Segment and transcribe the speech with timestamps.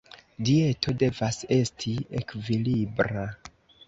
[0.45, 3.27] Dieto devas esti ekvilibra.